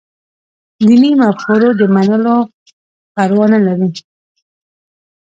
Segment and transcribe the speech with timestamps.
[0.85, 2.35] دیني مفکورو د منلو
[3.13, 3.89] پروا لري.